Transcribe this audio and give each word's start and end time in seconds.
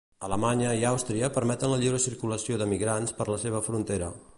Alemanya 0.27 0.71
i 0.83 0.87
Àustria 0.91 1.29
permeten 1.37 1.73
la 1.75 1.79
lliure 1.83 2.03
circulació 2.09 2.61
de 2.63 2.71
migrants 2.77 3.19
per 3.21 3.33
la 3.35 3.41
seva 3.47 3.67
frontera. 3.71 4.15